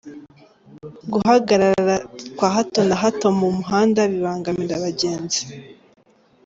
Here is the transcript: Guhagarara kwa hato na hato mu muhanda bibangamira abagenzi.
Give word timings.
Guhagarara 1.11 1.95
kwa 2.37 2.49
hato 2.55 2.81
na 2.89 2.95
hato 3.01 3.27
mu 3.39 3.47
muhanda 3.57 3.99
bibangamira 4.11 4.73
abagenzi. 4.75 5.41